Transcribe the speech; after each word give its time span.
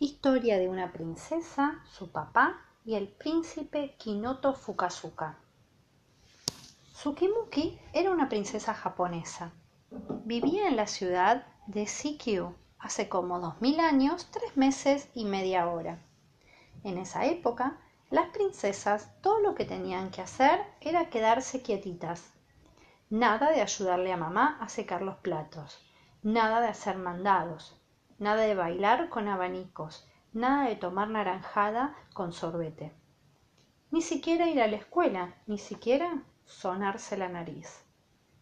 Historia 0.00 0.60
de 0.60 0.68
una 0.68 0.92
princesa, 0.92 1.82
su 1.84 2.12
papá 2.12 2.64
y 2.84 2.94
el 2.94 3.08
príncipe 3.08 3.96
Kinoto 3.98 4.54
Fukazuka. 4.54 5.36
Tsukimuki 6.92 7.80
era 7.92 8.12
una 8.12 8.28
princesa 8.28 8.74
japonesa. 8.74 9.50
Vivía 10.24 10.68
en 10.68 10.76
la 10.76 10.86
ciudad 10.86 11.48
de 11.66 11.88
Sikyu 11.88 12.54
hace 12.78 13.08
como 13.08 13.40
dos 13.40 13.60
mil 13.60 13.80
años, 13.80 14.28
tres 14.30 14.56
meses 14.56 15.08
y 15.14 15.24
media 15.24 15.66
hora. 15.66 15.98
En 16.84 16.96
esa 16.96 17.26
época, 17.26 17.80
las 18.10 18.28
princesas 18.28 19.20
todo 19.20 19.40
lo 19.40 19.56
que 19.56 19.64
tenían 19.64 20.12
que 20.12 20.22
hacer 20.22 20.60
era 20.80 21.10
quedarse 21.10 21.60
quietitas. 21.60 22.32
Nada 23.10 23.50
de 23.50 23.62
ayudarle 23.62 24.12
a 24.12 24.16
mamá 24.16 24.58
a 24.60 24.68
secar 24.68 25.02
los 25.02 25.16
platos, 25.16 25.84
nada 26.22 26.60
de 26.60 26.68
hacer 26.68 26.98
mandados, 26.98 27.77
nada 28.18 28.42
de 28.42 28.54
bailar 28.54 29.08
con 29.08 29.28
abanicos, 29.28 30.08
nada 30.32 30.68
de 30.68 30.76
tomar 30.76 31.08
naranjada 31.08 31.94
con 32.14 32.32
sorbete. 32.32 32.92
Ni 33.90 34.02
siquiera 34.02 34.48
ir 34.48 34.60
a 34.60 34.66
la 34.66 34.76
escuela, 34.76 35.34
ni 35.46 35.58
siquiera 35.58 36.22
sonarse 36.44 37.16
la 37.16 37.28
nariz, 37.28 37.84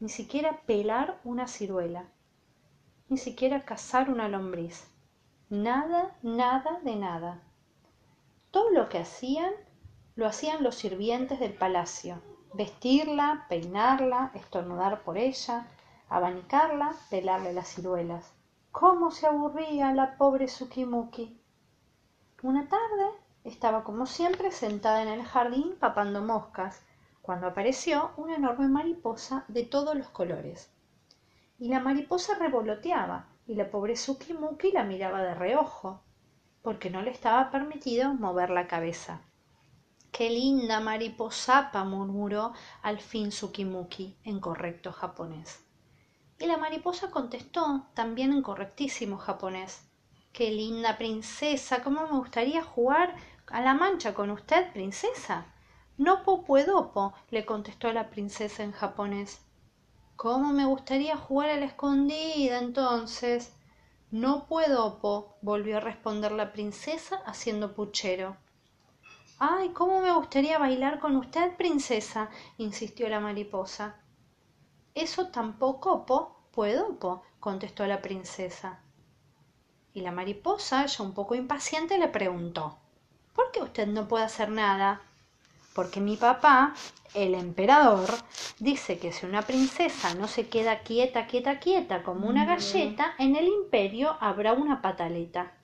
ni 0.00 0.08
siquiera 0.08 0.60
pelar 0.66 1.20
una 1.24 1.46
ciruela, 1.46 2.04
ni 3.08 3.16
siquiera 3.16 3.64
cazar 3.64 4.10
una 4.10 4.28
lombriz. 4.28 4.86
Nada, 5.48 6.16
nada 6.22 6.80
de 6.84 6.96
nada. 6.96 7.42
Todo 8.50 8.70
lo 8.70 8.88
que 8.88 8.98
hacían 8.98 9.52
lo 10.14 10.26
hacían 10.26 10.62
los 10.62 10.74
sirvientes 10.74 11.40
del 11.40 11.54
palacio. 11.54 12.20
Vestirla, 12.54 13.46
peinarla, 13.48 14.32
estornudar 14.34 15.02
por 15.02 15.16
ella, 15.16 15.66
abanicarla, 16.08 16.94
pelarle 17.08 17.52
las 17.52 17.68
ciruelas. 17.68 18.32
¿Cómo 18.72 19.10
se 19.10 19.26
aburría 19.26 19.92
la 19.92 20.16
pobre 20.16 20.46
Tsukimuki? 20.46 21.36
Una 22.42 22.68
tarde 22.68 23.10
estaba 23.42 23.82
como 23.82 24.06
siempre 24.06 24.52
sentada 24.52 25.02
en 25.02 25.08
el 25.08 25.24
jardín 25.24 25.74
papando 25.80 26.22
moscas, 26.22 26.80
cuando 27.20 27.48
apareció 27.48 28.12
una 28.16 28.36
enorme 28.36 28.68
mariposa 28.68 29.44
de 29.48 29.64
todos 29.64 29.96
los 29.96 30.08
colores. 30.10 30.70
Y 31.58 31.68
la 31.68 31.80
mariposa 31.80 32.36
revoloteaba, 32.36 33.26
y 33.48 33.56
la 33.56 33.68
pobre 33.68 33.94
Tsukimuki 33.94 34.70
la 34.70 34.84
miraba 34.84 35.20
de 35.20 35.34
reojo, 35.34 36.00
porque 36.62 36.90
no 36.90 37.02
le 37.02 37.10
estaba 37.10 37.50
permitido 37.50 38.14
mover 38.14 38.50
la 38.50 38.68
cabeza. 38.68 39.20
Qué 40.12 40.30
linda 40.30 40.78
mariposapa, 40.78 41.82
murmuró 41.82 42.52
al 42.82 43.00
fin 43.00 43.30
Tsukimuki 43.30 44.16
en 44.22 44.38
correcto 44.38 44.92
japonés. 44.92 45.60
Y 46.40 46.46
la 46.46 46.56
mariposa 46.56 47.10
contestó, 47.10 47.84
también 47.92 48.32
en 48.32 48.40
correctísimo 48.40 49.18
japonés. 49.18 49.82
Qué 50.32 50.50
linda 50.50 50.96
princesa, 50.96 51.82
cómo 51.82 52.06
me 52.06 52.16
gustaría 52.16 52.64
jugar 52.64 53.14
a 53.48 53.60
la 53.60 53.74
mancha 53.74 54.14
con 54.14 54.30
usted, 54.30 54.72
princesa. 54.72 55.44
No 55.98 56.24
puedo, 56.24 57.12
le 57.30 57.44
contestó 57.44 57.92
la 57.92 58.08
princesa 58.08 58.62
en 58.62 58.72
japonés. 58.72 59.42
¿Cómo 60.16 60.54
me 60.54 60.64
gustaría 60.64 61.14
jugar 61.18 61.50
a 61.50 61.56
la 61.56 61.66
escondida 61.66 62.58
entonces? 62.58 63.52
No 64.10 64.46
puedo, 64.46 64.98
volvió 65.42 65.76
a 65.76 65.80
responder 65.80 66.32
la 66.32 66.52
princesa 66.52 67.20
haciendo 67.26 67.74
puchero. 67.74 68.38
Ay, 69.38 69.70
cómo 69.74 70.00
me 70.00 70.12
gustaría 70.12 70.58
bailar 70.58 71.00
con 71.00 71.16
usted, 71.16 71.54
princesa, 71.58 72.30
insistió 72.56 73.10
la 73.10 73.20
mariposa. 73.20 74.00
Eso 75.00 75.28
tampoco, 75.28 76.04
po, 76.04 76.36
puedo, 76.50 76.98
po, 76.98 77.22
contestó 77.40 77.86
la 77.86 78.02
princesa. 78.02 78.80
Y 79.94 80.02
la 80.02 80.12
mariposa, 80.12 80.84
ya 80.84 81.02
un 81.02 81.14
poco 81.14 81.34
impaciente, 81.34 81.96
le 81.96 82.08
preguntó 82.08 82.76
¿Por 83.34 83.50
qué 83.50 83.62
usted 83.62 83.86
no 83.86 84.06
puede 84.08 84.24
hacer 84.24 84.50
nada? 84.50 85.00
Porque 85.74 86.00
mi 86.00 86.18
papá, 86.18 86.74
el 87.14 87.34
emperador, 87.34 88.10
dice 88.58 88.98
que 88.98 89.10
si 89.10 89.24
una 89.24 89.40
princesa 89.40 90.14
no 90.16 90.28
se 90.28 90.50
queda 90.50 90.80
quieta, 90.80 91.26
quieta, 91.26 91.58
quieta 91.60 92.02
como 92.02 92.28
una 92.28 92.44
galleta, 92.44 93.14
en 93.18 93.36
el 93.36 93.46
imperio 93.46 94.18
habrá 94.20 94.52
una 94.52 94.82
pataleta. 94.82 95.54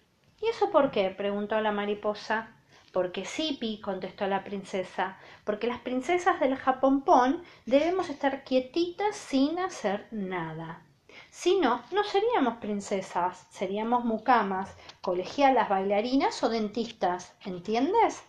¿Y 0.41 0.47
eso 0.47 0.70
por 0.70 0.91
qué? 0.91 1.10
preguntó 1.10 1.60
la 1.60 1.72
mariposa. 1.72 2.55
Porque 2.96 3.26
sí, 3.26 3.78
contestó 3.84 4.26
la 4.26 4.42
princesa, 4.42 5.18
porque 5.44 5.66
las 5.66 5.80
princesas 5.80 6.40
del 6.40 6.56
Japonpón 6.56 7.42
debemos 7.66 8.08
estar 8.08 8.42
quietitas 8.42 9.14
sin 9.14 9.58
hacer 9.58 10.06
nada. 10.12 10.82
Si 11.28 11.60
no, 11.60 11.82
no 11.92 12.04
seríamos 12.04 12.56
princesas, 12.56 13.46
seríamos 13.50 14.06
mucamas, 14.06 14.74
colegialas, 15.02 15.68
bailarinas 15.68 16.42
o 16.42 16.48
dentistas, 16.48 17.36
¿entiendes? 17.44 18.22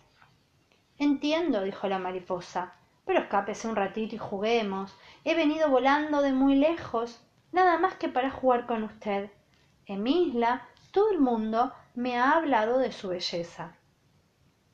Entiendo, 0.98 1.62
dijo 1.62 1.88
la 1.88 1.98
mariposa, 1.98 2.74
pero 3.06 3.20
escápese 3.20 3.68
un 3.68 3.76
ratito 3.76 4.16
y 4.16 4.18
juguemos. 4.18 4.94
He 5.24 5.34
venido 5.34 5.70
volando 5.70 6.20
de 6.20 6.34
muy 6.34 6.56
lejos, 6.56 7.22
nada 7.52 7.78
más 7.78 7.94
que 7.94 8.10
para 8.10 8.30
jugar 8.30 8.66
con 8.66 8.82
usted. 8.82 9.30
En 9.86 10.02
mi 10.02 10.28
isla 10.28 10.68
todo 10.92 11.10
el 11.10 11.20
mundo 11.20 11.72
me 11.94 12.18
ha 12.18 12.32
hablado 12.32 12.76
de 12.76 12.92
su 12.92 13.08
belleza. 13.08 13.77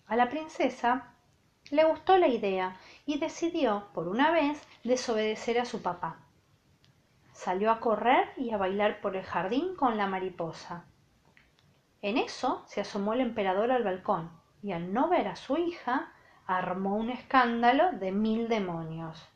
A 0.06 0.16
la 0.16 0.28
princesa 0.28 1.14
le 1.70 1.84
gustó 1.84 2.18
la 2.18 2.28
idea 2.28 2.76
y 3.06 3.18
decidió, 3.18 3.88
por 3.94 4.08
una 4.08 4.30
vez, 4.30 4.62
desobedecer 4.84 5.58
a 5.58 5.64
su 5.64 5.82
papá. 5.82 6.18
Salió 7.32 7.70
a 7.70 7.80
correr 7.80 8.32
y 8.36 8.50
a 8.50 8.58
bailar 8.58 9.00
por 9.00 9.16
el 9.16 9.24
jardín 9.24 9.74
con 9.74 9.96
la 9.96 10.06
mariposa. 10.06 10.84
En 12.02 12.18
eso 12.18 12.64
se 12.66 12.82
asomó 12.82 13.14
el 13.14 13.22
emperador 13.22 13.72
al 13.72 13.82
balcón 13.82 14.30
y 14.62 14.72
al 14.72 14.92
no 14.92 15.08
ver 15.08 15.26
a 15.26 15.36
su 15.36 15.56
hija 15.56 16.12
armó 16.46 16.96
un 16.96 17.10
escándalo 17.10 17.92
de 17.92 18.12
mil 18.12 18.48
demonios. 18.48 19.26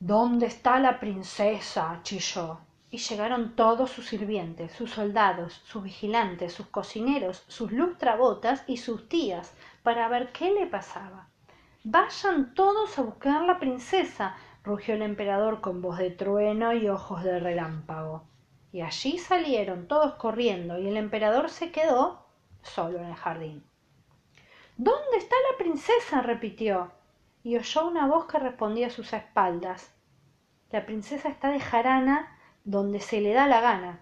¿Dónde 0.00 0.46
está 0.46 0.78
la 0.80 0.98
princesa? 0.98 2.00
chilló 2.02 2.60
y 2.96 2.98
llegaron 2.98 3.54
todos 3.56 3.90
sus 3.90 4.06
sirvientes, 4.06 4.72
sus 4.72 4.92
soldados, 4.92 5.60
sus 5.66 5.82
vigilantes, 5.82 6.54
sus 6.54 6.68
cocineros, 6.68 7.44
sus 7.46 7.70
lustrabotas 7.70 8.64
y 8.66 8.78
sus 8.78 9.06
tías 9.06 9.52
para 9.82 10.08
ver 10.08 10.32
qué 10.32 10.50
le 10.50 10.66
pasaba. 10.66 11.28
Vayan 11.84 12.54
todos 12.54 12.98
a 12.98 13.02
buscar 13.02 13.42
la 13.42 13.58
princesa, 13.58 14.34
rugió 14.64 14.94
el 14.94 15.02
emperador 15.02 15.60
con 15.60 15.82
voz 15.82 15.98
de 15.98 16.10
trueno 16.10 16.72
y 16.72 16.88
ojos 16.88 17.22
de 17.22 17.38
relámpago. 17.38 18.24
Y 18.72 18.80
allí 18.80 19.18
salieron 19.18 19.88
todos 19.88 20.14
corriendo 20.14 20.78
y 20.78 20.88
el 20.88 20.96
emperador 20.96 21.50
se 21.50 21.70
quedó 21.70 22.24
solo 22.62 22.98
en 22.98 23.08
el 23.08 23.14
jardín. 23.14 23.62
¿Dónde 24.78 25.18
está 25.18 25.36
la 25.52 25.58
princesa? 25.58 26.22
repitió, 26.22 26.92
y 27.42 27.58
oyó 27.58 27.88
una 27.88 28.06
voz 28.06 28.24
que 28.24 28.38
respondía 28.38 28.86
a 28.86 28.90
sus 28.90 29.12
espaldas. 29.12 29.94
La 30.70 30.86
princesa 30.86 31.28
está 31.28 31.50
de 31.50 31.60
jarana 31.60 32.32
donde 32.66 32.98
se 32.98 33.20
le 33.20 33.32
da 33.32 33.46
la 33.46 33.60
gana. 33.60 34.00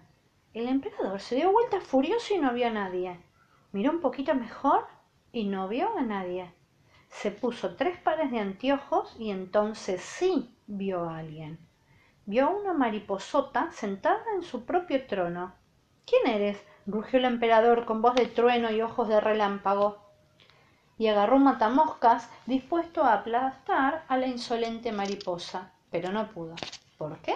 El 0.55 0.67
emperador 0.67 1.21
se 1.21 1.35
dio 1.35 1.51
vuelta 1.51 1.79
furioso 1.79 2.33
y 2.33 2.39
no 2.39 2.51
vio 2.51 2.65
a 2.67 2.71
nadie. 2.71 3.19
Miró 3.71 3.91
un 3.91 4.01
poquito 4.01 4.33
mejor 4.33 4.87
y 5.31 5.45
no 5.45 5.67
vio 5.67 5.95
a 5.95 6.01
nadie. 6.01 6.51
Se 7.09 7.29
puso 7.29 7.75
tres 7.75 7.99
pares 7.99 8.31
de 8.31 8.39
anteojos 8.39 9.15
y 9.19 9.29
entonces 9.29 10.01
sí 10.01 10.57
vio 10.65 11.07
a 11.07 11.19
alguien. 11.19 11.59
Vio 12.25 12.47
a 12.47 12.49
una 12.49 12.73
mariposota 12.73 13.71
sentada 13.71 14.23
en 14.35 14.41
su 14.41 14.65
propio 14.65 15.05
trono. 15.05 15.53
¿Quién 16.07 16.25
eres? 16.25 16.57
rugió 16.87 17.19
el 17.19 17.25
emperador 17.25 17.85
con 17.85 18.01
voz 18.01 18.15
de 18.15 18.25
trueno 18.25 18.71
y 18.71 18.81
ojos 18.81 19.07
de 19.07 19.19
relámpago. 19.19 19.99
Y 20.97 21.07
agarró 21.07 21.37
matamoscas 21.37 22.31
dispuesto 22.47 23.03
a 23.03 23.13
aplastar 23.13 24.05
a 24.07 24.17
la 24.17 24.25
insolente 24.25 24.91
mariposa, 24.91 25.71
pero 25.91 26.11
no 26.11 26.31
pudo. 26.31 26.55
¿Por 26.97 27.19
qué? 27.19 27.35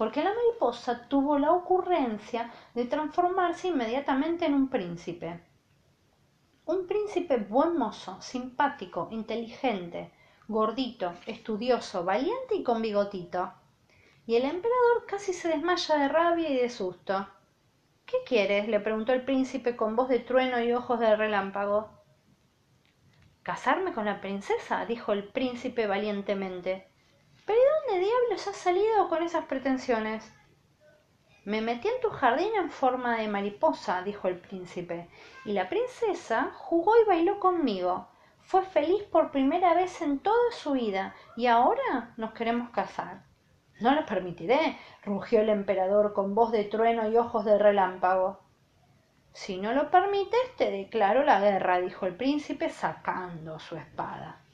Porque 0.00 0.24
la 0.24 0.32
mariposa 0.32 1.08
tuvo 1.08 1.38
la 1.38 1.52
ocurrencia 1.52 2.50
de 2.72 2.86
transformarse 2.86 3.68
inmediatamente 3.68 4.46
en 4.46 4.54
un 4.54 4.70
príncipe. 4.70 5.42
Un 6.64 6.86
príncipe 6.86 7.36
buen 7.36 7.76
mozo, 7.76 8.16
simpático, 8.22 9.08
inteligente, 9.10 10.10
gordito, 10.48 11.12
estudioso, 11.26 12.02
valiente 12.02 12.54
y 12.54 12.62
con 12.62 12.80
bigotito. 12.80 13.52
Y 14.26 14.36
el 14.36 14.44
emperador 14.44 15.04
casi 15.06 15.34
se 15.34 15.48
desmaya 15.48 15.98
de 15.98 16.08
rabia 16.08 16.48
y 16.48 16.56
de 16.56 16.70
susto. 16.70 17.28
¿Qué 18.06 18.16
quieres? 18.24 18.68
le 18.68 18.80
preguntó 18.80 19.12
el 19.12 19.26
príncipe 19.26 19.76
con 19.76 19.96
voz 19.96 20.08
de 20.08 20.20
trueno 20.20 20.62
y 20.62 20.72
ojos 20.72 20.98
de 20.98 21.14
relámpago. 21.14 21.90
¿Casarme 23.42 23.92
con 23.92 24.06
la 24.06 24.22
princesa? 24.22 24.86
dijo 24.86 25.12
el 25.12 25.24
príncipe 25.24 25.86
valientemente. 25.86 26.90
¿Pero 27.90 27.98
de 27.98 28.06
dónde 28.06 28.20
diablos 28.20 28.46
has 28.46 28.56
salido 28.56 29.08
con 29.08 29.22
esas 29.24 29.46
pretensiones? 29.46 30.32
Me 31.44 31.60
metí 31.60 31.88
en 31.88 32.00
tu 32.00 32.10
jardín 32.10 32.54
en 32.54 32.70
forma 32.70 33.16
de 33.16 33.26
mariposa, 33.26 34.02
dijo 34.02 34.28
el 34.28 34.38
príncipe, 34.38 35.08
y 35.44 35.52
la 35.54 35.68
princesa 35.68 36.52
jugó 36.54 36.92
y 37.00 37.04
bailó 37.04 37.40
conmigo. 37.40 38.06
Fue 38.42 38.62
feliz 38.62 39.02
por 39.04 39.32
primera 39.32 39.74
vez 39.74 40.02
en 40.02 40.20
toda 40.20 40.52
su 40.52 40.72
vida, 40.72 41.16
y 41.36 41.46
ahora 41.46 42.14
nos 42.16 42.32
queremos 42.32 42.70
casar. 42.70 43.24
No 43.80 43.92
lo 43.92 44.06
permitiré, 44.06 44.78
rugió 45.02 45.40
el 45.40 45.48
emperador 45.48 46.12
con 46.12 46.34
voz 46.34 46.52
de 46.52 46.64
trueno 46.64 47.08
y 47.08 47.16
ojos 47.16 47.44
de 47.44 47.58
relámpago. 47.58 48.40
Si 49.32 49.56
no 49.56 49.72
lo 49.72 49.90
permites, 49.90 50.54
te 50.56 50.70
declaro 50.70 51.24
la 51.24 51.40
guerra, 51.40 51.80
dijo 51.80 52.06
el 52.06 52.14
príncipe 52.14 52.68
sacando 52.68 53.58
su 53.58 53.74
espada. 53.74 54.44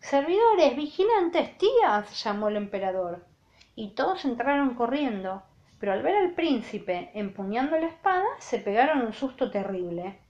Servidores, 0.00 0.76
vigilantes, 0.76 1.58
tías, 1.58 2.22
llamó 2.24 2.48
el 2.48 2.56
emperador. 2.56 3.26
Y 3.74 3.90
todos 3.90 4.24
entraron 4.24 4.74
corriendo, 4.74 5.42
pero 5.78 5.92
al 5.92 6.02
ver 6.02 6.16
al 6.16 6.34
príncipe 6.34 7.10
empuñando 7.14 7.78
la 7.78 7.86
espada, 7.86 8.26
se 8.38 8.58
pegaron 8.58 9.02
un 9.02 9.12
susto 9.12 9.50
terrible. 9.50 10.20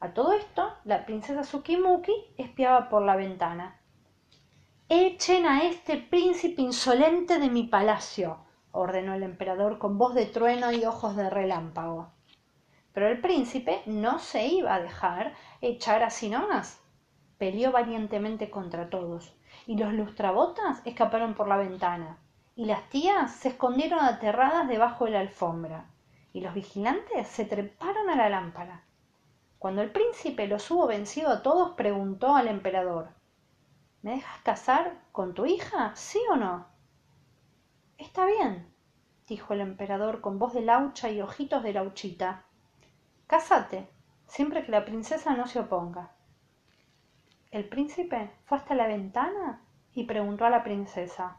A 0.00 0.12
todo 0.12 0.32
esto, 0.32 0.72
la 0.84 1.04
princesa 1.04 1.42
Tsukimuki 1.42 2.12
espiaba 2.36 2.88
por 2.88 3.02
la 3.02 3.16
ventana. 3.16 3.80
Echen 4.88 5.46
a 5.46 5.64
este 5.64 5.96
príncipe 5.96 6.62
insolente 6.62 7.38
de 7.38 7.48
mi 7.48 7.64
palacio, 7.64 8.38
ordenó 8.70 9.14
el 9.14 9.22
emperador 9.22 9.78
con 9.78 9.96
voz 9.96 10.14
de 10.14 10.26
trueno 10.26 10.72
y 10.72 10.84
ojos 10.84 11.16
de 11.16 11.30
relámpago. 11.30 12.12
Pero 12.92 13.08
el 13.08 13.20
príncipe 13.20 13.82
no 13.86 14.18
se 14.18 14.46
iba 14.46 14.74
a 14.74 14.80
dejar 14.80 15.34
echar 15.60 16.02
así 16.02 16.28
nomás. 16.28 16.83
Peleó 17.38 17.72
valientemente 17.72 18.50
contra 18.50 18.90
todos, 18.90 19.34
y 19.66 19.76
los 19.76 19.92
lustrabotas 19.92 20.80
escaparon 20.84 21.34
por 21.34 21.48
la 21.48 21.56
ventana, 21.56 22.18
y 22.56 22.66
las 22.66 22.88
tías 22.90 23.32
se 23.34 23.48
escondieron 23.48 24.00
aterradas 24.00 24.68
debajo 24.68 25.06
de 25.06 25.12
la 25.12 25.20
alfombra, 25.20 25.90
y 26.32 26.40
los 26.40 26.54
vigilantes 26.54 27.28
se 27.28 27.44
treparon 27.44 28.10
a 28.10 28.16
la 28.16 28.28
lámpara. 28.28 28.84
Cuando 29.58 29.82
el 29.82 29.90
príncipe 29.90 30.46
los 30.46 30.70
hubo 30.70 30.86
vencido 30.86 31.30
a 31.30 31.42
todos, 31.42 31.72
preguntó 31.72 32.36
al 32.36 32.48
emperador 32.48 33.08
¿Me 34.02 34.16
dejas 34.16 34.42
casar 34.42 35.00
con 35.12 35.32
tu 35.32 35.46
hija? 35.46 35.96
¿Sí 35.96 36.20
o 36.30 36.36
no? 36.36 36.66
Está 37.96 38.26
bien, 38.26 38.70
dijo 39.26 39.54
el 39.54 39.62
emperador 39.62 40.20
con 40.20 40.38
voz 40.38 40.52
de 40.52 40.60
laucha 40.60 41.10
y 41.10 41.22
ojitos 41.22 41.62
de 41.62 41.72
lauchita. 41.72 42.44
Cásate, 43.26 43.88
siempre 44.26 44.62
que 44.62 44.72
la 44.72 44.84
princesa 44.84 45.34
no 45.34 45.46
se 45.46 45.60
oponga. 45.60 46.12
El 47.54 47.66
príncipe 47.66 48.32
fue 48.46 48.58
hasta 48.58 48.74
la 48.74 48.88
ventana 48.88 49.60
y 49.94 50.06
preguntó 50.06 50.44
a 50.44 50.50
la 50.50 50.64
princesa 50.64 51.36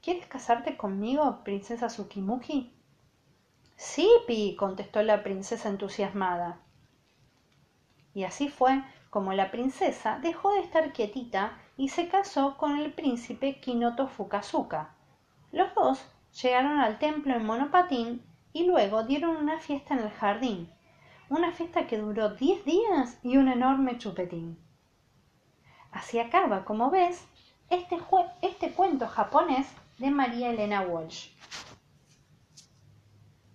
¿Quieres 0.00 0.24
casarte 0.26 0.76
conmigo, 0.76 1.42
princesa 1.42 1.88
Tsukimuki? 1.88 2.72
Sí, 3.74 4.08
Pi, 4.28 4.54
contestó 4.54 5.02
la 5.02 5.24
princesa 5.24 5.68
entusiasmada. 5.68 6.60
Y 8.14 8.22
así 8.22 8.48
fue 8.48 8.84
como 9.10 9.32
la 9.32 9.50
princesa 9.50 10.20
dejó 10.22 10.52
de 10.52 10.60
estar 10.60 10.92
quietita 10.92 11.58
y 11.76 11.88
se 11.88 12.06
casó 12.06 12.56
con 12.56 12.78
el 12.78 12.92
príncipe 12.92 13.58
Kinoto 13.58 14.06
Fukazuka. 14.06 14.94
Los 15.50 15.74
dos 15.74 16.06
llegaron 16.40 16.78
al 16.78 17.00
templo 17.00 17.34
en 17.34 17.44
monopatín 17.44 18.22
y 18.52 18.64
luego 18.64 19.02
dieron 19.02 19.36
una 19.36 19.58
fiesta 19.58 19.94
en 19.94 20.04
el 20.04 20.10
jardín, 20.10 20.70
una 21.28 21.50
fiesta 21.50 21.88
que 21.88 21.98
duró 21.98 22.28
diez 22.28 22.64
días 22.64 23.18
y 23.24 23.38
un 23.38 23.48
enorme 23.48 23.98
chupetín. 23.98 24.64
Así 25.96 26.18
acaba, 26.18 26.66
como 26.66 26.90
ves, 26.90 27.24
este, 27.70 27.98
este 28.42 28.70
cuento 28.72 29.08
japonés 29.08 29.66
de 29.96 30.10
María 30.10 30.50
Elena 30.50 30.82
Walsh. 30.82 31.30